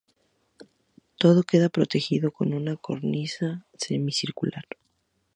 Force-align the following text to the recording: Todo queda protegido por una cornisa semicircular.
Todo 1.21 1.43
queda 1.51 1.69
protegido 1.69 2.31
por 2.31 2.47
una 2.47 2.75
cornisa 2.75 3.67
semicircular. 3.77 4.65